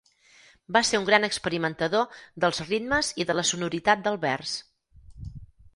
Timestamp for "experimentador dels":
1.27-2.63